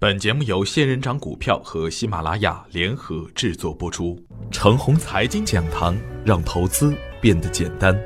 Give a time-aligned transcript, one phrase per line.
[0.00, 4.16] 本节目由仙人掌股票和喜马拉雅联合制作播出。
[4.48, 8.00] 程红财经讲堂，让投资变得简单。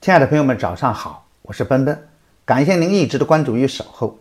[0.00, 2.08] 亲爱的朋友们，早上好，我是奔奔，
[2.46, 4.18] 感谢您一直的关注与守候。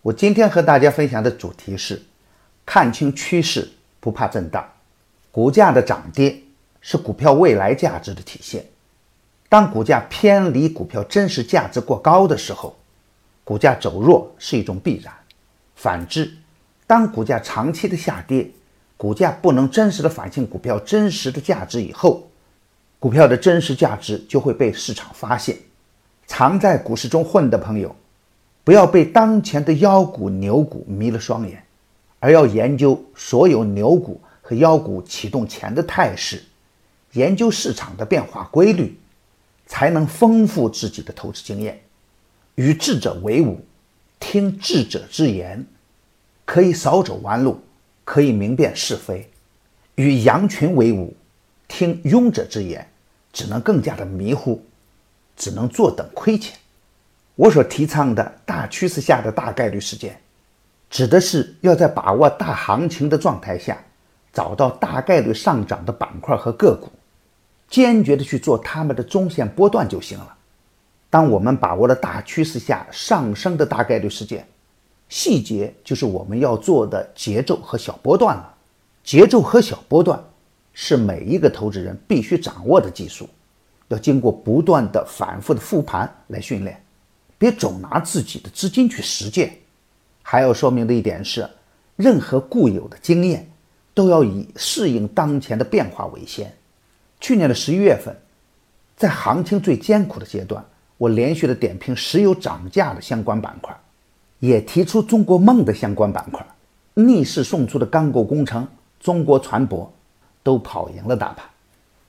[0.00, 2.00] 我今天和大家分享的主题是：
[2.64, 3.68] 看清趋势，
[3.98, 4.64] 不怕震荡。
[5.32, 6.40] 股价的涨跌
[6.80, 8.64] 是股票未来价值的体现。
[9.48, 12.78] 当股价偏离股票真实价值过高的时候，
[13.42, 15.12] 股价走弱是一种必然。
[15.78, 16.28] 反之，
[16.88, 18.50] 当股价长期的下跌，
[18.96, 22.28] 股价不能真实的反映股票真实的价值以后，
[22.98, 25.56] 股票的真实价值就会被市场发现。
[26.26, 27.94] 常在股市中混的朋友，
[28.64, 31.62] 不要被当前的妖股牛股迷了双眼，
[32.18, 36.42] 而要研究所有牛股和妖股启动前的态势，
[37.12, 38.98] 研究市场的变化规律，
[39.64, 41.80] 才能丰富自己的投资经验。
[42.56, 43.64] 与智者为伍。
[44.20, 45.66] 听智者之言，
[46.44, 47.60] 可以少走弯路，
[48.04, 49.26] 可以明辨是非；
[49.94, 51.14] 与羊群为伍，
[51.66, 52.86] 听庸者之言，
[53.32, 54.64] 只能更加的迷糊，
[55.36, 56.56] 只能坐等亏钱。
[57.36, 60.20] 我所提倡的大趋势下的大概率事件，
[60.90, 63.78] 指的是要在把握大行情的状态下，
[64.32, 66.90] 找到大概率上涨的板块和个股，
[67.68, 70.34] 坚决的去做他们的中线波段就行了。
[71.10, 74.46] 当我们把握了大趋势下上升的大概率事件，
[75.08, 78.54] 细节就是我们要做的节奏和小波段了。
[79.02, 80.22] 节奏和小波段
[80.74, 83.26] 是每一个投资人必须掌握的技术，
[83.88, 86.78] 要经过不断的反复的复盘来训练，
[87.38, 89.56] 别总拿自己的资金去实践。
[90.22, 91.48] 还要说明的一点是，
[91.96, 93.50] 任何固有的经验
[93.94, 96.54] 都要以适应当前的变化为先。
[97.18, 98.14] 去年的十一月份，
[98.94, 100.62] 在行情最艰苦的阶段。
[100.98, 103.74] 我连续的点评石油涨价的相关板块，
[104.40, 106.44] 也提出中国梦的相关板块，
[106.94, 108.66] 逆势送出的钢构工程、
[109.00, 109.88] 中国船舶
[110.42, 111.48] 都跑赢了大盘。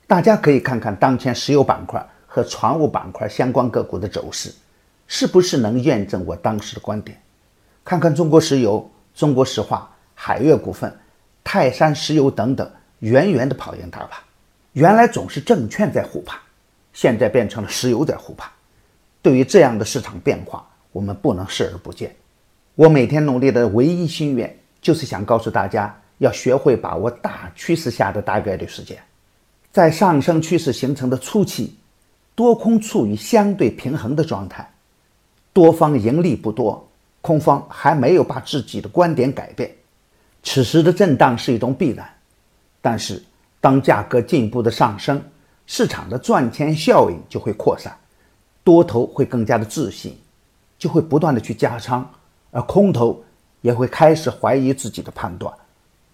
[0.06, 4.52] 大家可以看看当前石油板块和船务板块相关个股的走势，
[5.06, 7.16] 是不是能验证我当时的观点？
[7.84, 10.92] 看看中国石油、中国石化、海悦股份、
[11.44, 14.20] 泰山石油等等，远远的跑赢大盘。
[14.72, 16.38] 原来总是证券在护盘，
[16.92, 18.50] 现在变成了石油在护盘。
[19.22, 22.14] 对于这样的市场变化，我们不能视而不见。
[22.74, 28.98] 我每天努力的唯一心愿，就是想告诉大家，要学会把握大趋势下的大概率事件。
[29.72, 31.76] 在上升趋势形成的初期，
[32.34, 34.68] 多空处于相对平衡的状态，
[35.52, 36.88] 多方盈利不多，
[37.20, 39.70] 空方还没有把自己的观点改变。
[40.42, 42.08] 此时的震荡是一种必然，
[42.80, 43.22] 但是
[43.60, 45.22] 当价格进一步的上升，
[45.66, 47.94] 市场的赚钱效应就会扩散。
[48.62, 50.16] 多头会更加的自信，
[50.78, 52.08] 就会不断的去加仓，
[52.50, 53.22] 而空头
[53.62, 55.52] 也会开始怀疑自己的判断，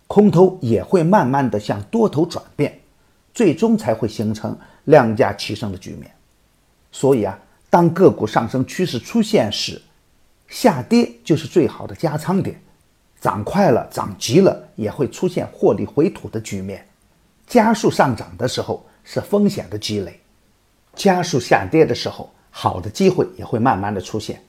[0.06, 2.80] 空头也会慢慢的向多头转变，
[3.34, 6.10] 最终才会形成量价齐升的局面。
[6.92, 9.82] 所以啊，当个股上升趋势出现时，
[10.48, 12.60] 下跌就是最好的加仓点，
[13.20, 16.86] 涨快了、涨急了也会出现获利回吐的局面。
[17.46, 20.20] 加速上涨的时候是风险的积累，
[20.94, 22.30] 加速下跌的时候。
[22.58, 24.42] 好的机会也会慢慢的出现，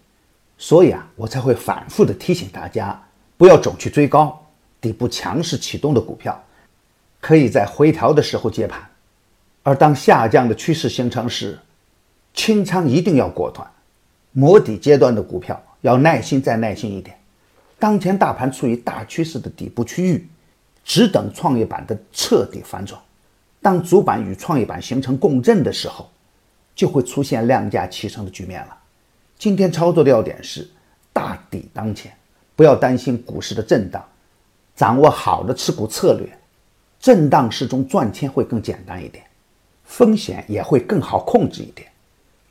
[0.57, 2.97] 所以啊，我才会反复的提醒大家，
[3.35, 4.41] 不要总去追高，
[4.79, 6.41] 底部强势启动的股票，
[7.19, 8.79] 可以在回调的时候接盘，
[9.61, 11.59] 而当下降的趋势形成时，
[12.33, 13.69] 清仓一定要果断，
[14.31, 17.19] 磨底阶段的股票要耐心再耐心一点。
[17.77, 20.25] 当前大盘处于大趋势的底部区域，
[20.85, 22.97] 只等创业板的彻底反转，
[23.61, 26.09] 当主板与创业板形成共振的时候。
[26.77, 28.77] 就会出现量价齐升的局面了。
[29.37, 30.69] 今天操作的要点是
[31.11, 32.15] 大底当前，
[32.55, 34.01] 不要担心股市的震荡，
[34.75, 36.29] 掌握好的持股策略，
[36.99, 39.25] 震荡市中赚钱会更简单一点，
[39.83, 41.89] 风险也会更好控制一点。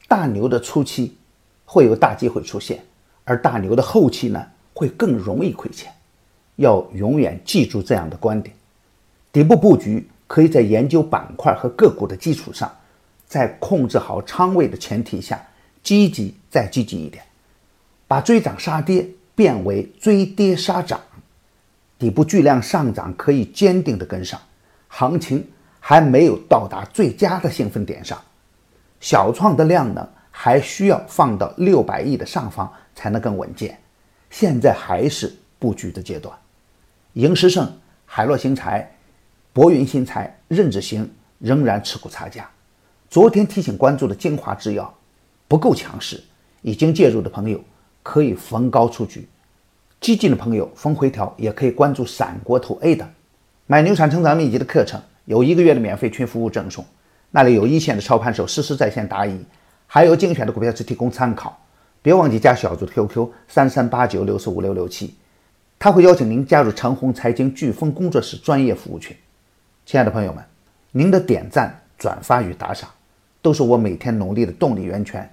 [0.09, 1.17] 大牛的初期
[1.65, 2.85] 会有大机会出现，
[3.25, 4.45] 而大牛的后期呢
[4.75, 5.93] 会更容易亏钱。
[6.57, 8.55] 要永远记住这样的观点：
[9.31, 12.69] 底部布局可以在研究板块和个股的基础上。
[13.27, 15.45] 在控制好仓位的前提下，
[15.83, 17.25] 积极再积极一点，
[18.07, 21.01] 把追涨杀跌变为追跌杀涨，
[21.99, 24.41] 底部巨量上涨可以坚定的跟上，
[24.89, 25.47] 行情
[25.81, 28.21] 还没有到达最佳的兴奋点上，
[29.01, 33.79] 小创的量能还需要放到六百亿的上方才能更稳健，
[34.31, 36.37] 现在还是布局的阶段。
[37.15, 38.89] 赢时胜、海洛新材、
[39.53, 42.49] 博云新材、任志行仍然持股差价。
[43.09, 44.93] 昨天提醒关注的精华制药
[45.49, 46.23] 不够强势，
[46.63, 47.61] 已经介入的朋友
[48.03, 49.27] 可以逢高出局。
[50.01, 53.09] 激进的朋友逢回调也可以关注闪国投 A 的。
[53.67, 56.85] 买牛产成长秘籍的课程，有一个月的免费群服务赠送，
[57.31, 59.41] 那里有一线的操盘手实时在线答疑，
[59.87, 61.59] 还有精选的股票只提供参考。
[62.03, 65.15] 别忘记加小组的 QQ 三三八九六四五六六七，
[65.79, 69.17] 他会邀请您加入长虹财经飓风工作室专业服务群。
[69.85, 70.45] 亲爱的朋友们，
[70.93, 72.89] 您的点赞、转发与打赏，
[73.47, 75.31] 都是我每天努力的动力源泉。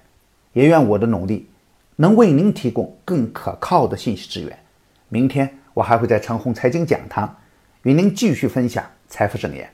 [0.52, 1.48] 也愿我的努力
[1.96, 4.56] 能为您提供更可靠的信息资源。
[5.08, 7.36] 明天我还会在长虹财经讲堂
[7.82, 9.68] 与您继续分享财富盛宴。